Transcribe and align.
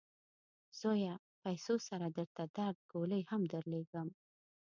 زویه! 0.79 1.15
پیسو 1.43 1.75
سره 1.87 2.07
درته 2.17 2.43
د 2.47 2.51
درد 2.57 2.77
ګولۍ 2.91 3.21
هم 3.31 3.41
درلیږم. 3.53 4.07